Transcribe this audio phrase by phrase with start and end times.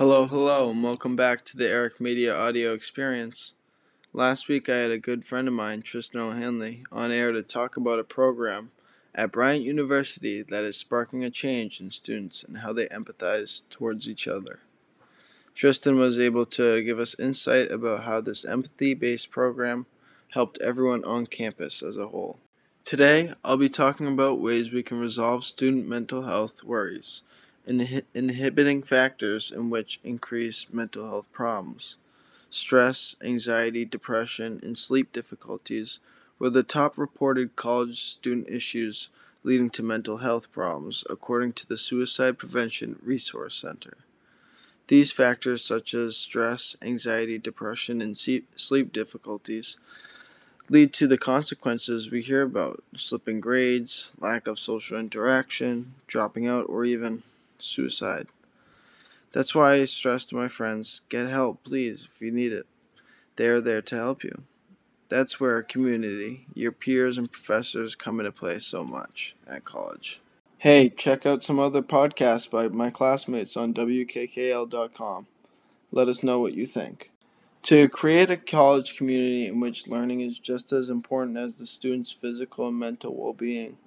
[0.00, 3.52] Hello, hello, and welcome back to the Eric Media Audio Experience.
[4.14, 7.76] Last week I had a good friend of mine, Tristan O'Hanley, on air to talk
[7.76, 8.70] about a program
[9.14, 14.08] at Bryant University that is sparking a change in students and how they empathize towards
[14.08, 14.60] each other.
[15.54, 19.84] Tristan was able to give us insight about how this empathy based program
[20.30, 22.38] helped everyone on campus as a whole.
[22.86, 27.20] Today, I'll be talking about ways we can resolve student mental health worries
[27.66, 31.96] inhibiting factors in which increase mental health problems.
[32.48, 36.00] Stress, anxiety, depression, and sleep difficulties
[36.38, 39.08] were the top reported college student issues
[39.42, 43.98] leading to mental health problems, according to the Suicide Prevention Resource Center.
[44.88, 49.78] These factors, such as stress, anxiety, depression, and sleep difficulties,
[50.68, 56.66] lead to the consequences we hear about slipping grades, lack of social interaction, dropping out,
[56.68, 57.22] or even
[57.62, 58.26] suicide.
[59.32, 62.66] That's why I stress to my friends get help, please, if you need it.
[63.36, 64.42] They are there to help you.
[65.08, 70.20] That's where community, your peers and professors come into play so much at college.
[70.58, 75.26] Hey, check out some other podcasts by my classmates on WKKL.com.
[75.90, 77.10] Let us know what you think.
[77.62, 82.12] To create a college community in which learning is just as important as the student's
[82.12, 83.78] physical and mental well being,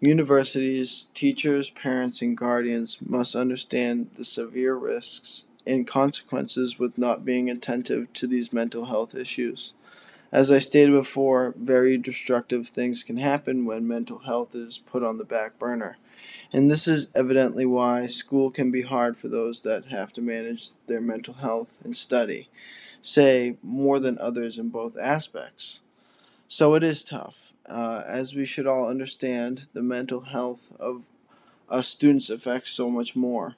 [0.00, 7.50] universities, teachers, parents, and guardians must understand the severe risks and consequences with not being
[7.50, 9.74] attentive to these mental health issues.
[10.30, 15.18] As I stated before, very destructive things can happen when mental health is put on
[15.18, 15.98] the back burner.
[16.52, 20.70] And this is evidently why school can be hard for those that have to manage
[20.86, 22.48] their mental health and study
[23.02, 25.80] say more than others in both aspects.
[26.46, 31.02] So it is tough, uh, as we should all understand the mental health of
[31.68, 33.56] us students affects so much more.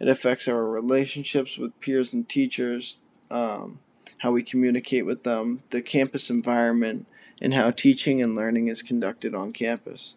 [0.00, 3.00] It affects our relationships with peers and teachers,
[3.30, 3.80] um,
[4.18, 7.06] how we communicate with them, the campus environment,
[7.40, 10.16] and how teaching and learning is conducted on campus.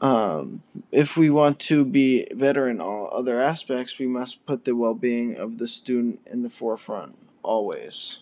[0.00, 4.74] Um, if we want to be better in all other aspects, we must put the
[4.74, 8.20] well being of the student in the forefront, always.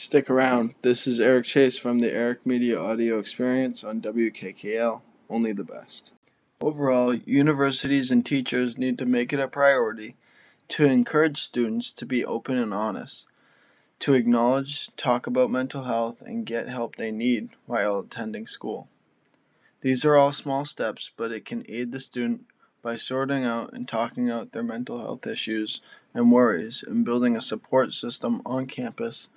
[0.00, 0.74] Stick around.
[0.80, 5.02] This is Eric Chase from the Eric Media Audio Experience on WKKL.
[5.28, 6.10] Only the best.
[6.58, 10.16] Overall, universities and teachers need to make it a priority
[10.68, 13.26] to encourage students to be open and honest,
[13.98, 18.88] to acknowledge, talk about mental health, and get help they need while attending school.
[19.82, 22.46] These are all small steps, but it can aid the student
[22.80, 25.82] by sorting out and talking out their mental health issues
[26.14, 29.28] and worries and building a support system on campus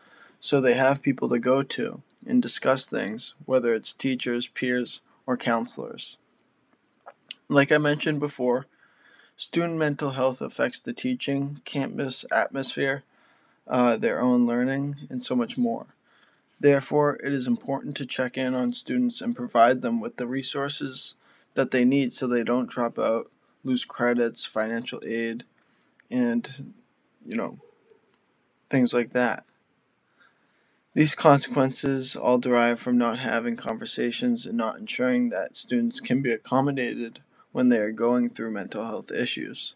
[0.44, 5.38] so they have people to go to and discuss things, whether it's teachers, peers, or
[5.38, 6.18] counselors.
[7.48, 8.66] Like I mentioned before,
[9.38, 13.04] student mental health affects the teaching, campus atmosphere,
[13.70, 15.86] uh, their own learning, and so much more.
[16.60, 21.14] Therefore, it is important to check in on students and provide them with the resources
[21.54, 23.32] that they need so they don't drop out,
[23.64, 25.46] lose credits, financial aid,
[26.12, 26.74] and,
[27.26, 27.60] you know,
[28.70, 29.46] things like that.
[30.96, 36.32] These consequences all derive from not having conversations and not ensuring that students can be
[36.32, 37.20] accommodated
[37.52, 39.74] when they are going through mental health issues.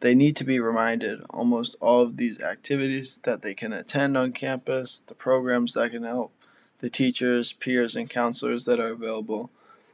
[0.00, 4.32] They need to be reminded almost all of these activities that they can attend on
[4.32, 6.32] campus, the programs that can help,
[6.78, 9.50] the teachers, peers, and counselors that are available.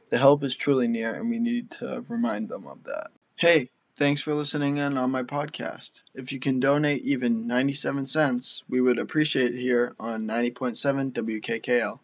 [0.09, 3.11] The help is truly near, and we need to remind them of that.
[3.35, 3.69] Hey,
[4.01, 6.01] thanks for listening in on my podcast.
[6.15, 11.99] If you can donate even 97 cents, we would appreciate it here on 90.7 WKKL.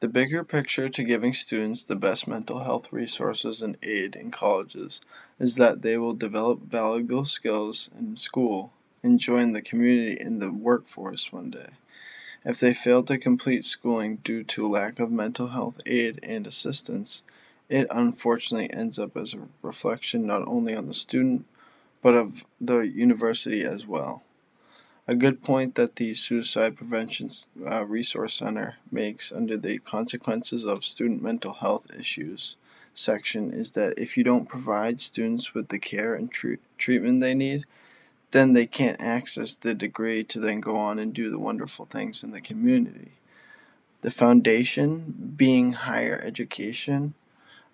[0.00, 5.02] The bigger picture to giving students the best mental health resources and aid in colleges
[5.38, 10.50] is that they will develop valuable skills in school and join the community in the
[10.50, 11.72] workforce one day.
[12.46, 17.22] If they fail to complete schooling due to lack of mental health aid and assistance,
[17.72, 21.46] it unfortunately ends up as a reflection not only on the student
[22.02, 24.22] but of the university as well.
[25.08, 27.30] A good point that the Suicide Prevention
[27.66, 32.56] uh, Resource Center makes under the consequences of student mental health issues
[32.94, 37.34] section is that if you don't provide students with the care and tr- treatment they
[37.34, 37.64] need,
[38.32, 42.22] then they can't access the degree to then go on and do the wonderful things
[42.22, 43.12] in the community.
[44.02, 47.14] The foundation, being higher education,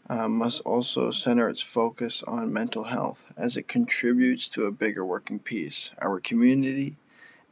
[0.08, 5.04] uh, must also center its focus on mental health as it contributes to a bigger
[5.04, 6.96] working piece, our community,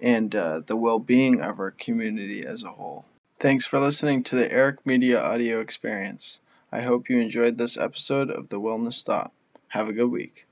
[0.00, 3.04] and uh, the well being of our community as a whole.
[3.38, 6.40] Thanks for listening to the Eric Media Audio Experience.
[6.72, 9.32] I hope you enjoyed this episode of The Wellness Stop.
[9.68, 10.44] Have a good week.